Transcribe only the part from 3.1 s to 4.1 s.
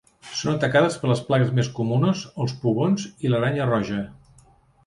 i l'aranya roja.